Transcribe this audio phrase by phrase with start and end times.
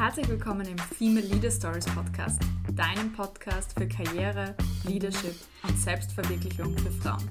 [0.00, 2.40] Herzlich willkommen im Female Leader Stories Podcast,
[2.74, 4.56] deinem Podcast für Karriere,
[4.88, 7.30] Leadership und Selbstverwirklichung für Frauen.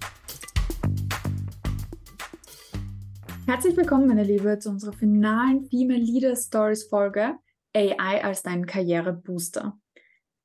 [3.47, 7.39] Herzlich willkommen, meine Liebe, zu unserer finalen Female Leader Stories Folge
[7.75, 9.75] AI als dein Karrierebooster.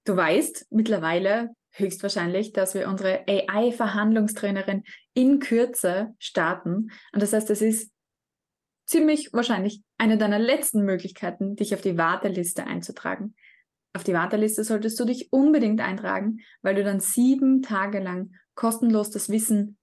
[0.07, 6.91] Du weißt mittlerweile höchstwahrscheinlich, dass wir unsere AI-Verhandlungstrainerin in Kürze starten.
[7.13, 7.93] Und das heißt, es ist
[8.87, 13.35] ziemlich wahrscheinlich eine deiner letzten Möglichkeiten, dich auf die Warteliste einzutragen.
[13.95, 19.11] Auf die Warteliste solltest du dich unbedingt eintragen, weil du dann sieben Tage lang kostenlos
[19.11, 19.79] das Wissen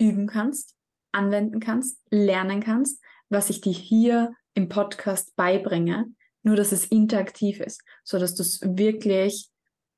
[0.00, 0.74] üben kannst,
[1.12, 6.06] anwenden kannst, lernen kannst, was ich dir hier im Podcast beibringe,
[6.42, 9.50] nur dass es interaktiv ist, so dass du es wirklich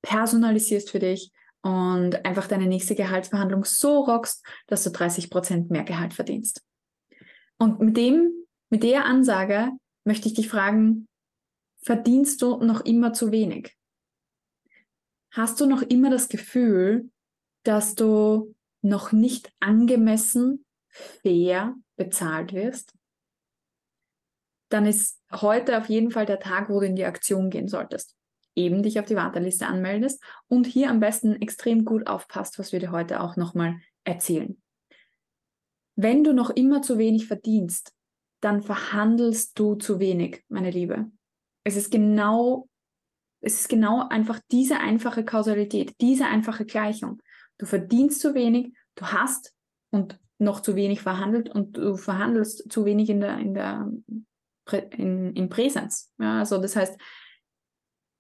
[0.03, 5.85] personalisierst für dich und einfach deine nächste Gehaltsverhandlung so rockst, dass du 30 Prozent mehr
[5.85, 6.63] Gehalt verdienst.
[7.57, 9.71] Und mit dem, mit der Ansage
[10.05, 11.07] möchte ich dich fragen,
[11.83, 13.77] verdienst du noch immer zu wenig?
[15.33, 17.11] Hast du noch immer das Gefühl,
[17.63, 22.95] dass du noch nicht angemessen fair bezahlt wirst?
[24.69, 28.17] Dann ist heute auf jeden Fall der Tag, wo du in die Aktion gehen solltest.
[28.57, 32.81] Eben dich auf die Warteliste anmeldest und hier am besten extrem gut aufpasst, was wir
[32.81, 34.61] dir heute auch nochmal erzählen.
[35.95, 37.96] Wenn du noch immer zu wenig verdienst,
[38.47, 41.11] dann verhandelst du zu wenig, meine Liebe.
[41.65, 42.69] Es ist genau,
[43.41, 47.21] es ist genau einfach diese einfache Kausalität, diese einfache Gleichung.
[47.59, 49.53] Du verdienst zu wenig, du hast
[49.91, 53.91] und noch zu wenig verhandelt und du verhandelst zu wenig in der, in der,
[54.91, 56.13] in, in Präsenz.
[56.19, 56.97] Ja, also das heißt,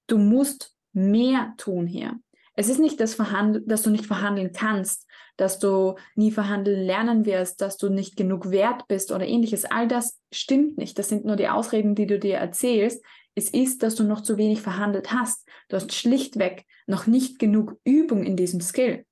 [0.08, 2.18] du musst mehr tun hier.
[2.56, 7.60] Es ist nicht das dass du nicht verhandeln kannst, dass du nie verhandeln lernen wirst,
[7.60, 9.66] dass du nicht genug wert bist oder ähnliches.
[9.66, 10.98] All das stimmt nicht.
[10.98, 13.04] Das sind nur die Ausreden, die du dir erzählst.
[13.34, 15.46] Es ist, dass du noch zu wenig verhandelt hast.
[15.68, 19.04] Du hast schlichtweg noch nicht genug Übung in diesem Skill.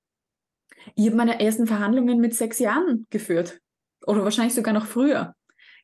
[0.95, 3.61] Ich habe meine ersten Verhandlungen mit sechs Jahren geführt.
[4.07, 5.35] Oder wahrscheinlich sogar noch früher.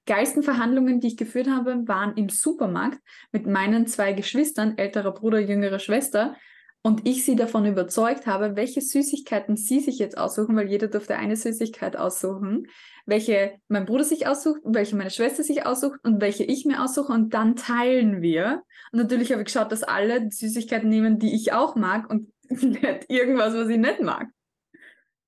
[0.07, 2.99] Geilsten Verhandlungen, die ich geführt habe, waren im Supermarkt
[3.33, 6.37] mit meinen zwei Geschwistern, älterer Bruder, jüngere Schwester,
[6.83, 11.17] und ich sie davon überzeugt habe, welche Süßigkeiten sie sich jetzt aussuchen, weil jeder durfte
[11.17, 12.69] eine Süßigkeit aussuchen,
[13.05, 17.13] welche mein Bruder sich aussucht, welche meine Schwester sich aussucht und welche ich mir aussuche
[17.13, 18.63] und dann teilen wir.
[18.93, 23.07] Und natürlich habe ich geschaut, dass alle Süßigkeiten nehmen, die ich auch mag und nicht
[23.09, 24.29] irgendwas, was ich nicht mag.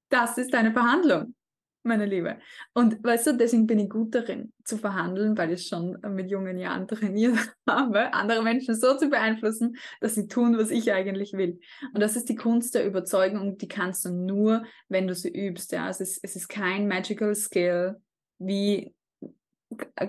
[0.08, 1.34] Das ist eine Verhandlung
[1.82, 2.38] meine Liebe.
[2.74, 6.58] Und weißt du, deswegen bin ich gut darin zu verhandeln, weil ich schon mit jungen
[6.58, 7.36] Jahren trainiert
[7.68, 11.58] habe, andere Menschen so zu beeinflussen, dass sie tun, was ich eigentlich will.
[11.92, 15.72] Und das ist die Kunst der Überzeugung, die kannst du nur, wenn du sie übst.
[15.72, 17.96] Ja, es ist, es ist kein magical skill,
[18.38, 18.94] wie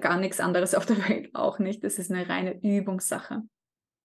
[0.02, 1.84] gar nichts anderes auf der Welt auch nicht.
[1.84, 3.42] Es ist eine reine Übungssache.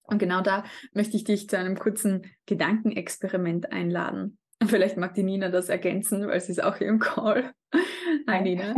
[0.05, 0.65] Und genau da
[0.95, 4.38] möchte ich dich zu einem kurzen Gedankenexperiment einladen.
[4.67, 7.53] Vielleicht mag die Nina das ergänzen, weil sie ist auch hier im Call.
[8.27, 8.75] Hi Nina.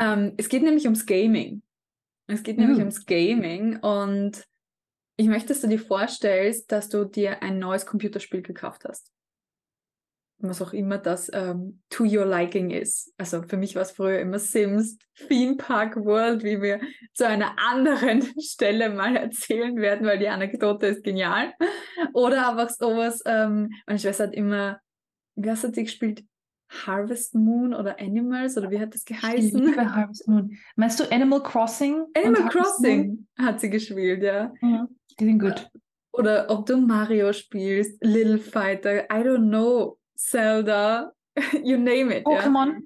[0.00, 1.62] ähm, es geht nämlich ums Gaming.
[2.26, 2.84] Es geht nämlich mhm.
[2.84, 4.44] ums Gaming und
[5.16, 9.12] ich möchte, dass du dir vorstellst, dass du dir ein neues Computerspiel gekauft hast.
[10.38, 13.14] Was auch immer das ähm, to your liking ist.
[13.16, 14.98] Also für mich war es früher immer Sims,
[15.28, 16.80] Theme Park World, wie wir
[17.12, 21.54] zu einer anderen Stelle mal erzählen werden, weil die Anekdote ist genial.
[22.12, 24.80] Oder einfach sowas, ähm, meine Schwester hat immer
[25.36, 26.24] wie hast du sie gespielt?
[26.68, 29.60] Harvest Moon oder Animals oder wie hat das geheißen?
[29.60, 30.56] Ich liebe Harvest Moon.
[30.76, 32.06] Meinst du Animal Crossing?
[32.14, 34.52] Animal Crossing hat sie gespielt, ja.
[34.60, 34.88] ja.
[35.18, 35.70] Die sind gut.
[36.12, 41.12] Oder ob du Mario spielst, Little Fighter, I don't know, Zelda,
[41.62, 42.24] you name it.
[42.24, 42.82] Pokémon.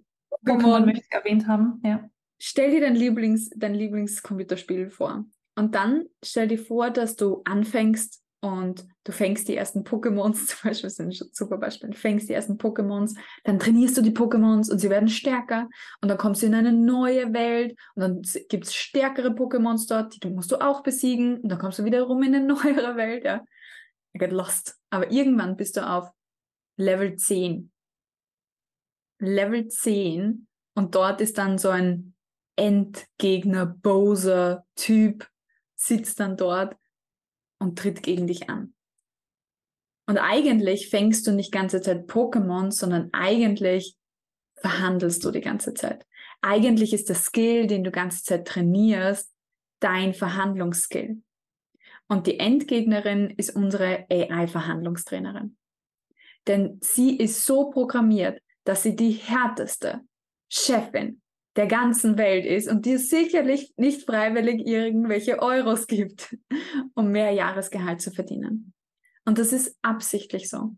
[0.47, 0.55] Ja.
[0.55, 2.09] Pokémon möchte ich erwähnt haben, ja.
[2.41, 5.25] Stell dir dein Lieblings, dein Lieblingscomputerspiel vor.
[5.57, 10.59] Und dann stell dir vor, dass du anfängst, und du fängst die ersten Pokémons, zum
[10.69, 14.79] Beispiel, ein super Beispiel, du fängst die ersten Pokémons, dann trainierst du die Pokémons und
[14.79, 15.69] sie werden stärker
[16.01, 20.23] und dann kommst du in eine neue Welt und dann gibt es stärkere Pokémons dort,
[20.23, 23.45] die musst du auch besiegen und dann kommst du wiederum in eine neuere Welt, ja.
[24.15, 24.79] I get lost.
[24.91, 26.11] Aber irgendwann bist du auf
[26.77, 27.71] Level 10.
[29.21, 32.15] Level 10 und dort ist dann so ein
[32.57, 35.29] Endgegner, Bowser-Typ,
[35.77, 36.77] sitzt dann dort
[37.59, 38.75] und tritt gegen dich an.
[40.07, 43.97] Und eigentlich fängst du nicht ganze Zeit Pokémon, sondern eigentlich
[44.57, 46.07] verhandelst du die ganze Zeit.
[46.41, 49.33] Eigentlich ist der Skill, den du ganze Zeit trainierst,
[49.81, 51.23] dein Verhandlungsskill.
[52.09, 55.57] Und die Endgegnerin ist unsere AI-Verhandlungstrainerin.
[56.47, 60.01] Denn sie ist so programmiert, dass sie die härteste
[60.49, 61.21] Chefin
[61.59, 66.37] der ganzen Welt ist und dir sicherlich nicht freiwillig irgendwelche Euros gibt,
[66.95, 68.73] um mehr Jahresgehalt zu verdienen.
[69.25, 70.77] Und das ist absichtlich so.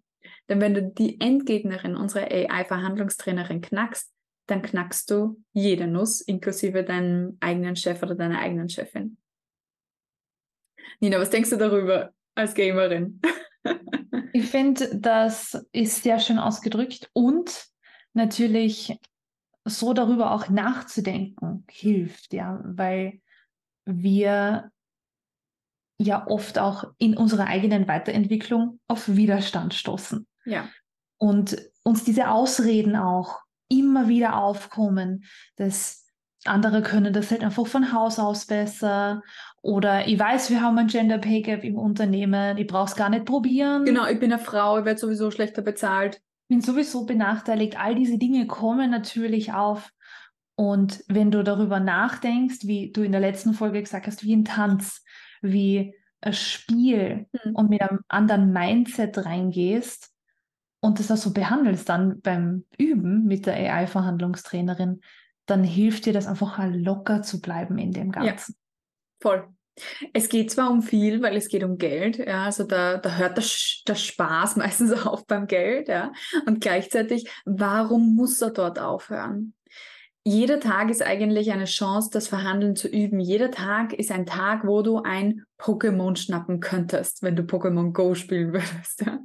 [0.48, 4.10] Denn wenn du die Endgegnerin, unsere AI-Verhandlungstrainerin knackst,
[4.46, 9.18] dann knackst du jede Nuss, inklusive deinem eigenen Chef oder deiner eigenen Chefin.
[10.98, 13.20] Nina, was denkst du darüber als Gamerin?
[14.32, 17.68] ich finde, das ist sehr schön ausgedrückt und
[18.14, 18.98] natürlich
[19.64, 23.20] so darüber auch nachzudenken hilft, ja, weil
[23.84, 24.70] wir
[25.98, 30.26] ja oft auch in unserer eigenen Weiterentwicklung auf Widerstand stoßen.
[30.46, 30.68] Ja.
[31.18, 35.24] Und uns diese Ausreden auch immer wieder aufkommen,
[35.56, 36.06] dass
[36.46, 39.22] andere können das halt einfach von Haus aus besser.
[39.60, 43.10] Oder ich weiß, wir haben ein Gender Pay Gap im Unternehmen, ich brauche es gar
[43.10, 43.84] nicht probieren.
[43.84, 47.78] Genau, ich bin eine Frau, ich werde sowieso schlechter bezahlt bin sowieso benachteiligt.
[47.78, 49.90] All diese Dinge kommen natürlich auf.
[50.56, 54.44] Und wenn du darüber nachdenkst, wie du in der letzten Folge gesagt hast, wie ein
[54.44, 55.02] Tanz,
[55.40, 57.54] wie ein Spiel mhm.
[57.54, 60.12] und mit einem anderen Mindset reingehst
[60.80, 65.00] und das auch so behandelst dann beim Üben mit der AI-Verhandlungstrainerin,
[65.46, 68.54] dann hilft dir das einfach locker zu bleiben in dem Ganzen.
[68.54, 69.48] Ja, voll.
[70.12, 73.36] Es geht zwar um viel, weil es geht um Geld, ja, also da, da hört
[73.36, 73.44] der,
[73.88, 76.12] der Spaß meistens auf beim Geld, ja,
[76.46, 79.54] und gleichzeitig, warum muss er dort aufhören?
[80.22, 83.20] Jeder Tag ist eigentlich eine Chance, das Verhandeln zu üben.
[83.20, 88.14] Jeder Tag ist ein Tag, wo du ein Pokémon schnappen könntest, wenn du Pokémon Go
[88.14, 89.00] spielen würdest.
[89.00, 89.20] Ja?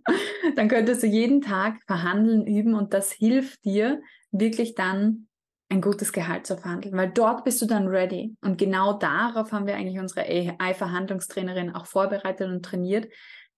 [0.55, 4.01] Dann könntest du jeden Tag verhandeln, üben und das hilft dir
[4.31, 5.27] wirklich dann
[5.75, 8.35] ein gutes Gehalt zu verhandeln, weil dort bist du dann ready.
[8.41, 13.07] Und genau darauf haben wir eigentlich unsere AI-Verhandlungstrainerin auch vorbereitet und trainiert,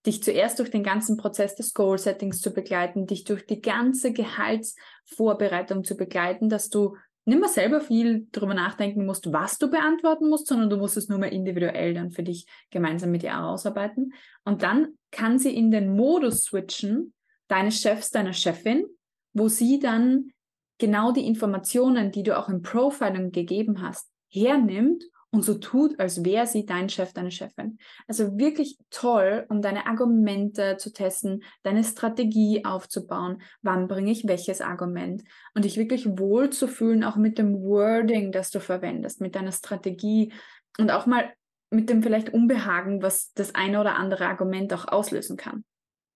[0.06, 5.84] dich zuerst durch den ganzen Prozess des Goal-Settings zu begleiten, dich durch die ganze Gehaltsvorbereitung
[5.84, 10.48] zu begleiten, dass du nicht mehr selber viel darüber nachdenken musst, was du beantworten musst,
[10.48, 14.14] sondern du musst es nur mal individuell dann für dich gemeinsam mit ihr ausarbeiten.
[14.46, 17.14] Und dann kann sie in den Modus switchen,
[17.50, 18.86] deines Chefs, deiner Chefin,
[19.34, 20.32] wo sie dann
[20.78, 26.24] genau die Informationen, die du auch im Profiling gegeben hast, hernimmt und so tut, als
[26.24, 27.78] wäre sie dein Chef, deine Chefin.
[28.08, 33.42] Also wirklich toll, um deine Argumente zu testen, deine Strategie aufzubauen.
[33.62, 35.24] Wann bringe ich welches Argument?
[35.54, 39.52] Und dich wirklich wohl zu fühlen, auch mit dem Wording, das du verwendest, mit deiner
[39.52, 40.34] Strategie
[40.78, 41.32] und auch mal
[41.70, 45.66] mit dem vielleicht Unbehagen, was das eine oder andere Argument auch auslösen kann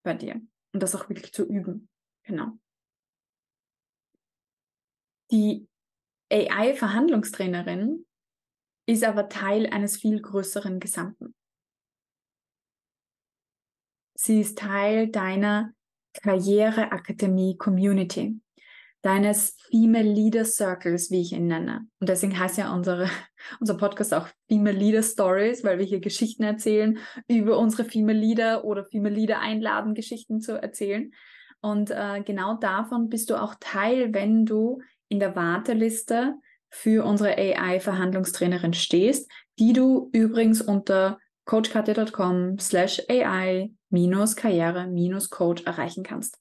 [0.04, 0.42] bei dir.
[0.74, 1.90] Und das auch wirklich zu üben.
[2.24, 2.54] Genau.
[5.31, 5.68] Die
[6.31, 8.06] AI-Verhandlungstrainerin
[8.88, 11.36] ist aber Teil eines viel größeren Gesamten.
[14.16, 15.74] Sie ist Teil deiner
[16.22, 18.42] Karriereakademie-Community,
[19.01, 21.88] deines Female Leader Circles, wie ich ihn nenne.
[22.00, 23.10] Und deswegen heißt ja unsere,
[23.60, 28.66] unser Podcast auch Female Leader Stories, weil wir hier Geschichten erzählen über unsere Female Leader
[28.66, 31.12] oder Female Leader einladen, Geschichten zu erzählen.
[31.62, 34.81] Und äh, genau davon bist du auch Teil, wenn du
[35.12, 36.36] in der Warteliste
[36.69, 39.30] für unsere AI-Verhandlungstrainerin stehst,
[39.60, 46.38] die du übrigens unter coachkatja.com slash AI-Karriere-Coach erreichen kannst.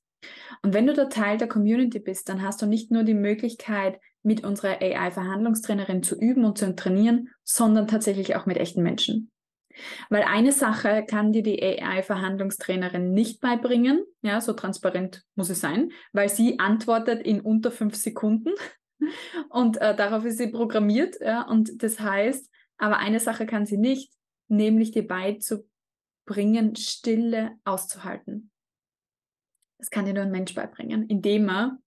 [0.62, 3.98] Und wenn du da Teil der Community bist, dann hast du nicht nur die Möglichkeit,
[4.22, 9.29] mit unserer AI-Verhandlungstrainerin zu üben und zu trainieren, sondern tatsächlich auch mit echten Menschen.
[10.08, 15.90] Weil eine Sache kann dir die AI-Verhandlungstrainerin nicht beibringen, ja, so transparent muss es sein,
[16.12, 18.50] weil sie antwortet in unter fünf Sekunden
[19.50, 23.76] und äh, darauf ist sie programmiert, ja, und das heißt, aber eine Sache kann sie
[23.76, 24.12] nicht,
[24.48, 28.50] nämlich dir beizubringen, Stille auszuhalten.
[29.78, 31.78] Das kann dir nur ein Mensch beibringen, indem er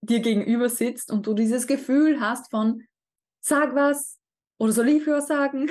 [0.00, 2.82] dir gegenüber sitzt und du dieses Gefühl hast von,
[3.40, 4.18] sag was
[4.58, 5.70] oder soll ich was sagen?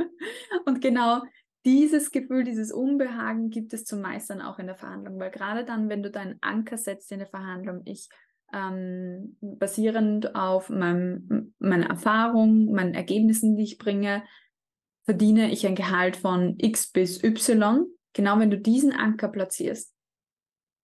[0.66, 1.22] Und genau
[1.64, 5.88] dieses Gefühl, dieses Unbehagen gibt es zu meistern auch in der Verhandlung, weil gerade dann,
[5.88, 8.08] wenn du deinen Anker setzt in der Verhandlung, ich
[8.52, 14.22] ähm, basierend auf meinem, meiner Erfahrung, meinen Ergebnissen, die ich bringe,
[15.04, 17.86] verdiene ich ein Gehalt von X bis Y.
[18.12, 19.94] Genau wenn du diesen Anker platzierst,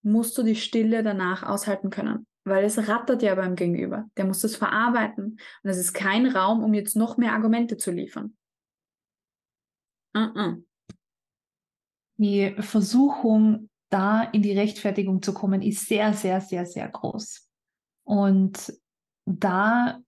[0.03, 4.09] musst du die Stille danach aushalten können, weil es rattert ja beim Gegenüber.
[4.17, 7.91] Der muss das verarbeiten und es ist kein Raum, um jetzt noch mehr Argumente zu
[7.91, 8.37] liefern.
[12.19, 17.49] Die Versuchung, da in die Rechtfertigung zu kommen, ist sehr, sehr, sehr, sehr groß.
[18.05, 18.73] Und
[19.27, 20.01] da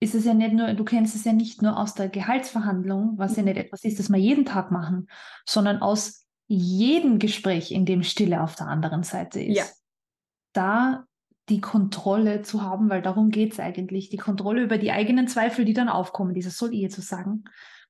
[0.00, 3.36] ist es ja nicht nur, du kennst es ja nicht nur aus der Gehaltsverhandlung, was
[3.36, 5.08] ja nicht etwas ist, das wir jeden Tag machen,
[5.46, 9.56] sondern aus jedem Gespräch, in dem Stille auf der anderen Seite ist.
[9.56, 9.64] Ja.
[10.52, 11.04] Da
[11.48, 14.08] die Kontrolle zu haben, weil darum geht es eigentlich.
[14.08, 16.34] Die Kontrolle über die eigenen Zweifel, die dann aufkommen.
[16.34, 17.44] Dieses soll ich jetzt was sagen?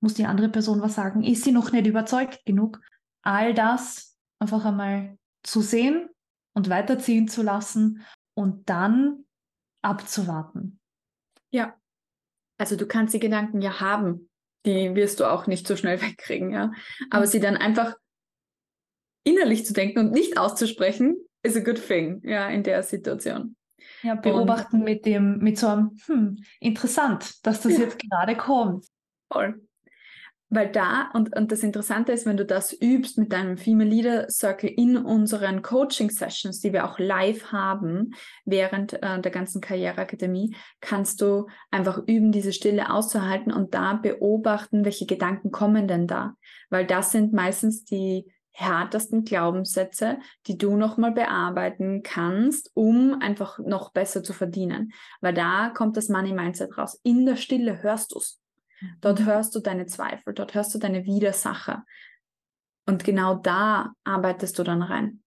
[0.04, 1.24] Muss die andere Person was sagen?
[1.24, 2.78] Ist sie noch nicht überzeugt genug?
[3.22, 6.10] All das einfach einmal zu sehen
[6.52, 9.24] und weiterziehen zu lassen und dann
[9.80, 10.78] abzuwarten.
[11.50, 11.74] Ja.
[12.58, 14.28] Also du kannst die Gedanken ja haben.
[14.66, 16.70] Die wirst du auch nicht so schnell wegkriegen, ja.
[17.08, 17.30] Aber mhm.
[17.30, 17.96] sie dann einfach
[19.24, 23.56] innerlich zu denken und nicht auszusprechen, is a good thing, ja, in der Situation.
[24.02, 27.84] Ja, beobachten und, mit dem, mit so einem, hm, interessant, dass das ja.
[27.84, 28.86] jetzt gerade kommt.
[29.32, 29.66] Voll.
[30.54, 34.30] Weil da, und, und das Interessante ist, wenn du das übst mit deinem Female Leader
[34.30, 41.20] Circle in unseren Coaching-Sessions, die wir auch live haben während äh, der ganzen Karriereakademie, kannst
[41.20, 46.34] du einfach üben, diese Stille auszuhalten und da beobachten, welche Gedanken kommen denn da.
[46.70, 53.90] Weil das sind meistens die härtesten Glaubenssätze, die du nochmal bearbeiten kannst, um einfach noch
[53.90, 54.92] besser zu verdienen.
[55.20, 57.00] Weil da kommt das Money Mindset raus.
[57.02, 58.40] In der Stille hörst du es.
[59.00, 59.26] Dort mhm.
[59.26, 61.84] hörst du deine Zweifel, dort hörst du deine Widersacher.
[62.86, 65.24] Und genau da arbeitest du dann rein.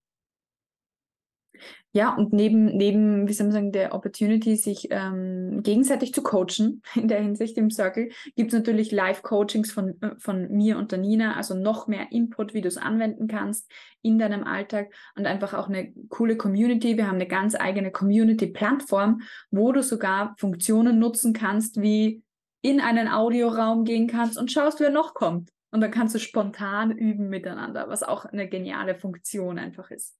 [1.93, 6.83] Ja, und neben, neben, wie soll man sagen, der Opportunity, sich ähm, gegenseitig zu coachen
[6.95, 10.99] in der Hinsicht im Circle, gibt es natürlich Live-Coachings von, äh, von mir und der
[10.99, 13.71] Nina, also noch mehr Input, wie du es anwenden kannst
[14.03, 16.97] in deinem Alltag und einfach auch eine coole Community.
[16.97, 22.21] Wir haben eine ganz eigene Community-Plattform, wo du sogar Funktionen nutzen kannst, wie
[22.67, 25.51] in einen Audioraum gehen kannst und schaust, wer noch kommt.
[25.71, 30.17] Und dann kannst du spontan üben miteinander, was auch eine geniale Funktion einfach ist.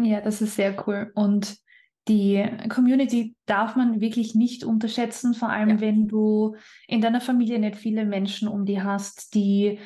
[0.00, 1.10] Ja, das ist sehr cool.
[1.14, 1.56] Und
[2.06, 5.80] die Community darf man wirklich nicht unterschätzen, vor allem ja.
[5.80, 9.80] wenn du in deiner Familie nicht viele Menschen um die hast, die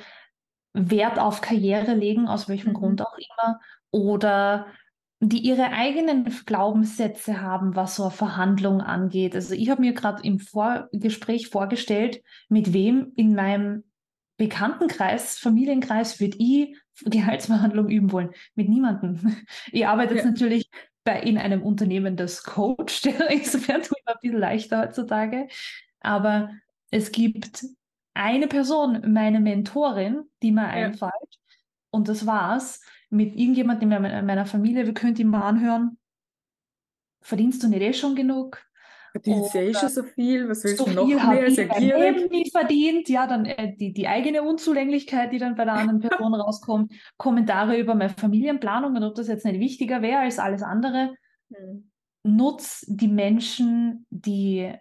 [0.74, 2.74] Wert auf Karriere legen, aus welchem mhm.
[2.74, 3.60] Grund auch immer,
[3.90, 4.66] oder
[5.20, 9.34] die ihre eigenen Glaubenssätze haben, was so eine Verhandlung angeht.
[9.34, 13.84] Also ich habe mir gerade im Vorgespräch vorgestellt, mit wem in meinem
[14.36, 18.30] Bekanntenkreis, Familienkreis würde ich Gehaltsverhandlungen üben wollen.
[18.54, 19.36] Mit niemandem.
[19.72, 20.16] Ich arbeite ja.
[20.16, 20.70] jetzt natürlich
[21.04, 23.06] bei, in einem Unternehmen, das coacht.
[23.30, 25.48] Insofern tut es ein bisschen leichter heutzutage.
[26.00, 26.50] Aber
[26.90, 27.64] es gibt
[28.12, 30.68] eine Person, meine Mentorin, die mir ja.
[30.68, 31.12] einfällt.
[31.90, 32.82] Und das war's.
[33.10, 35.98] Mit irgendjemandem in meiner Familie, wir könnten ihn mal anhören.
[37.22, 38.66] Verdienst du nicht eh schon genug?
[39.12, 41.50] Verdienst ja eh schon so viel, was willst so du noch mehr?
[41.50, 42.30] Sehr gierig.
[42.30, 46.34] nicht verdient, ja, dann äh, die, die eigene Unzulänglichkeit, die dann bei der anderen Person
[46.34, 51.14] rauskommt, Kommentare über meine Familienplanung und ob das jetzt nicht wichtiger wäre als alles andere.
[51.52, 51.90] Hm.
[52.24, 54.72] Nutz die Menschen, die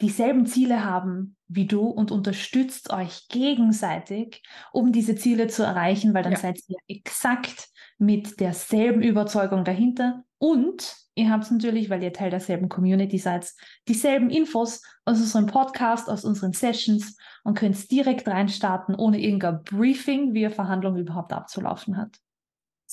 [0.00, 6.22] dieselben Ziele haben wie du und unterstützt euch gegenseitig, um diese Ziele zu erreichen, weil
[6.22, 6.38] dann ja.
[6.38, 12.68] seid ihr exakt mit derselben Überzeugung dahinter und ihr habt natürlich, weil ihr Teil derselben
[12.68, 13.50] Community seid,
[13.88, 20.34] dieselben Infos aus unserem Podcast, aus unseren Sessions und könnt direkt reinstarten, ohne irgendein Briefing,
[20.34, 22.18] wie eine Verhandlung überhaupt abzulaufen hat.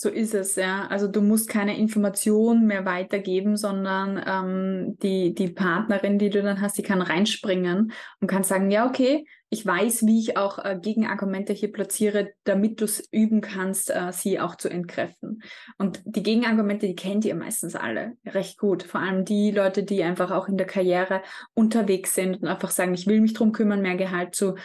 [0.04, 0.88] So ist es, ja.
[0.88, 6.60] Also du musst keine Information mehr weitergeben, sondern ähm, die, die Partnerin, die du dann
[6.60, 10.78] hast, die kann reinspringen und kann sagen, ja, okay, ich weiß, wie ich auch äh,
[10.78, 15.42] Gegenargumente hier platziere, damit du es üben kannst, äh, sie auch zu entkräften.
[15.78, 18.84] Und die Gegenargumente, die kennt ihr meistens alle recht gut.
[18.84, 21.22] Vor allem die Leute, die einfach auch in der Karriere
[21.54, 24.56] unterwegs sind und einfach sagen, ich will mich drum kümmern, mehr Gehalt zu,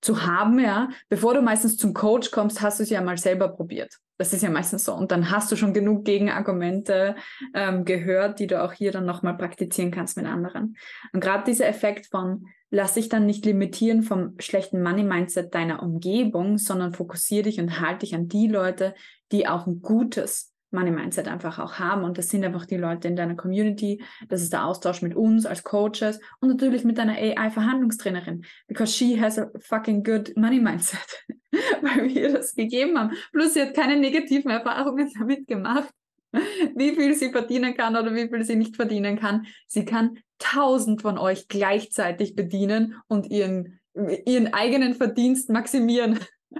[0.00, 0.88] zu haben, ja.
[1.10, 3.98] Bevor du meistens zum Coach kommst, hast du es ja mal selber probiert.
[4.18, 4.94] Das ist ja meistens so.
[4.94, 7.14] Und dann hast du schon genug Gegenargumente
[7.54, 10.76] ähm, gehört, die du auch hier dann nochmal praktizieren kannst mit anderen.
[11.12, 16.58] Und gerade dieser Effekt von, lass dich dann nicht limitieren vom schlechten Money-Mindset deiner Umgebung,
[16.58, 18.94] sondern fokussiere dich und halte dich an die Leute,
[19.30, 22.04] die auch ein gutes Money Mindset einfach auch haben.
[22.04, 24.02] Und das sind einfach die Leute in deiner Community.
[24.28, 28.44] Das ist der Austausch mit uns als Coaches und natürlich mit deiner AI-Verhandlungstrainerin.
[28.66, 31.24] Because she has a fucking good Money Mindset.
[31.82, 33.16] Weil wir das gegeben haben.
[33.32, 35.92] Plus sie hat keine negativen Erfahrungen damit gemacht,
[36.32, 39.46] wie viel sie verdienen kann oder wie viel sie nicht verdienen kann.
[39.66, 43.80] Sie kann tausend von euch gleichzeitig bedienen und ihren,
[44.26, 46.18] ihren eigenen Verdienst maximieren.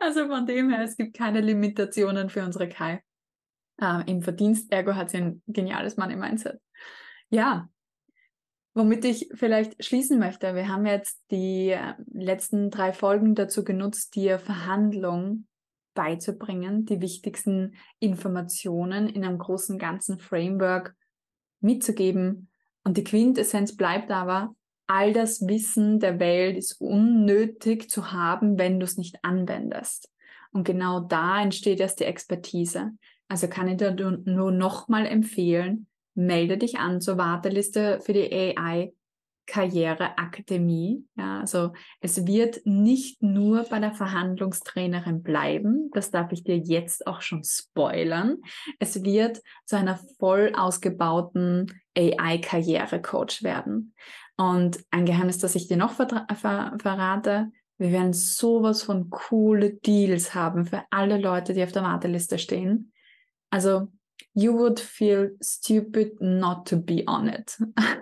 [0.00, 3.00] Also von dem her, es gibt keine Limitationen für unsere Kai
[3.80, 4.70] äh, im Verdienst.
[4.72, 6.60] Ergo hat sie ein geniales Money-Mindset.
[7.30, 7.68] Ja,
[8.74, 10.54] womit ich vielleicht schließen möchte.
[10.54, 15.46] Wir haben jetzt die äh, letzten drei Folgen dazu genutzt, dir Verhandlung
[15.94, 20.94] beizubringen, die wichtigsten Informationen in einem großen ganzen Framework
[21.60, 22.48] mitzugeben.
[22.84, 24.54] Und die Quintessenz bleibt aber,
[24.86, 30.10] all das Wissen der Welt ist unnötig zu haben, wenn du es nicht anwendest.
[30.50, 32.92] Und genau da entsteht erst die Expertise.
[33.28, 38.92] Also kann ich dir nur nochmal empfehlen, melde dich an zur Warteliste für die AI
[39.46, 41.04] Karriereakademie.
[41.16, 47.06] Ja, also es wird nicht nur bei der Verhandlungstrainerin bleiben, das darf ich dir jetzt
[47.06, 48.38] auch schon spoilern.
[48.78, 53.94] Es wird zu einer voll ausgebauten AI-Karrierecoach werden.
[54.36, 59.74] Und ein Geheimnis, das ich dir noch ver ver verrate, wir werden sowas von coole
[59.74, 62.92] Deals haben für alle Leute, die auf der Warteliste stehen.
[63.50, 63.88] Also
[64.34, 67.58] you would feel stupid not to be on it.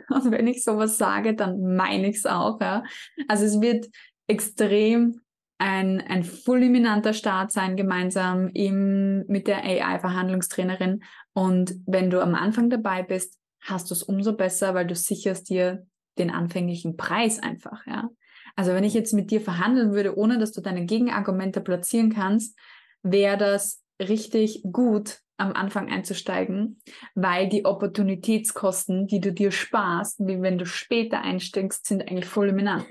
[0.08, 2.60] Und wenn ich sowas sage, dann meine ich es auch.
[2.60, 2.84] Ja?
[3.28, 3.88] Also es wird
[4.26, 5.20] extrem
[5.58, 11.02] ein, ein fulminanter Start sein, gemeinsam im, mit der AI-Verhandlungstrainerin.
[11.32, 15.50] Und wenn du am Anfang dabei bist, hast du es umso besser, weil du sicherst
[15.50, 15.86] dir
[16.18, 17.86] den anfänglichen Preis einfach.
[17.86, 18.08] Ja?
[18.56, 22.58] Also wenn ich jetzt mit dir verhandeln würde, ohne dass du deine Gegenargumente platzieren kannst,
[23.02, 26.80] wäre das richtig gut, am Anfang einzusteigen,
[27.14, 32.86] weil die Opportunitätskosten, die du dir sparst, wie wenn du später einsteigst, sind eigentlich fulminant.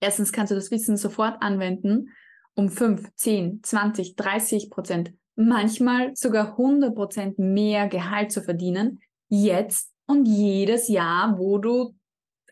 [0.00, 2.10] Erstens kannst du das Wissen sofort anwenden,
[2.54, 9.92] um 5, 10, 20, 30 Prozent, manchmal sogar 100 Prozent mehr Gehalt zu verdienen, jetzt
[10.06, 11.94] und jedes Jahr, wo du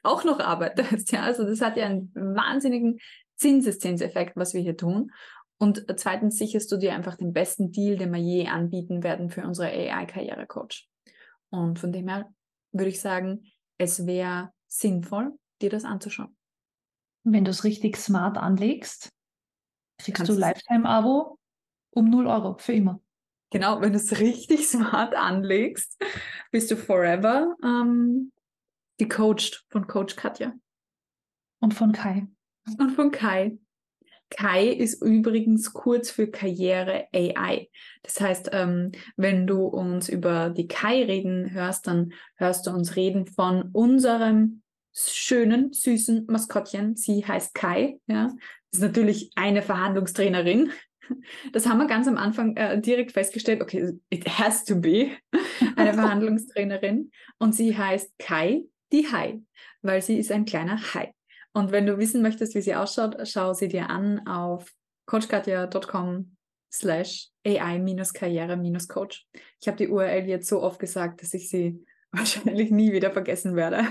[0.03, 1.13] auch noch arbeitest.
[1.13, 2.99] Ja, also das hat ja einen wahnsinnigen
[3.37, 5.11] Zinseszinseffekt, was wir hier tun.
[5.59, 9.45] Und zweitens sicherst du dir einfach den besten Deal, den wir je anbieten werden für
[9.45, 10.89] unsere AI-Karriere-Coach.
[11.51, 12.33] Und von dem her
[12.73, 13.45] würde ich sagen,
[13.79, 16.37] es wäre sinnvoll, dir das anzuschauen.
[17.25, 19.13] Wenn du es richtig smart anlegst,
[19.99, 21.39] kriegst Kannst du Lifetime-Abo
[21.91, 23.01] um 0 Euro für immer.
[23.51, 26.03] Genau, wenn du es richtig smart anlegst,
[26.51, 28.33] bist du forever ähm,
[28.99, 30.53] gecoacht von Coach Katja.
[31.61, 32.29] Und von Kai.
[32.79, 33.59] Und von Kai.
[34.31, 37.69] Kai ist übrigens kurz für Karriere AI.
[38.03, 42.97] Das heißt, ähm, wenn du uns über die Kai reden hörst, dann hörst du uns
[42.97, 46.97] reden von unserem schönen, süßen Maskottchen.
[46.97, 47.99] Sie heißt Kai.
[48.07, 48.35] Ja,
[48.73, 50.73] ist natürlich eine Verhandlungstrainerin.
[51.53, 53.63] Das haben wir ganz am Anfang äh, direkt festgestellt.
[53.63, 55.13] Okay, it has to be
[55.77, 57.13] eine Verhandlungstrainerin.
[57.39, 59.41] Und sie heißt Kai, die Hai,
[59.83, 61.15] weil sie ist ein kleiner Hai.
[61.57, 64.75] Und wenn du wissen möchtest, wie sie ausschaut, schau sie dir an auf
[65.07, 66.37] coachkatja.com
[66.71, 69.27] slash AI-Karriere-Coach.
[69.63, 73.57] Ich habe die URL jetzt so oft gesagt, dass ich sie wahrscheinlich nie wieder vergessen
[73.57, 73.87] werde.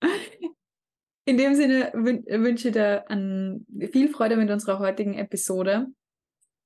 [1.26, 3.04] In dem Sinne wünsche ich dir
[3.92, 5.88] viel Freude mit unserer heutigen Episode.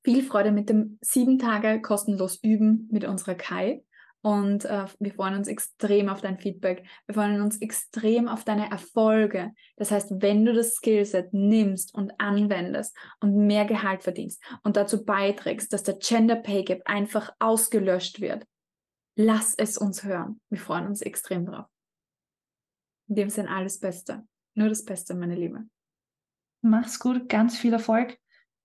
[0.05, 3.83] Viel Freude mit dem sieben Tage kostenlos üben mit unserer Kai.
[4.27, 6.85] Und äh, wir freuen uns extrem auf dein Feedback.
[7.07, 9.53] Wir freuen uns extrem auf deine Erfolge.
[9.77, 15.05] Das heißt, wenn du das Skillset nimmst und anwendest und mehr Gehalt verdienst und dazu
[15.05, 18.45] beiträgst, dass der Gender Pay Gap einfach ausgelöscht wird,
[19.15, 20.41] lass es uns hören.
[20.51, 21.67] Wir freuen uns extrem drauf.
[23.09, 24.27] In dem Sinne alles Beste.
[24.55, 25.69] Nur das Beste, meine Liebe.
[26.63, 28.19] Mach's gut, ganz viel Erfolg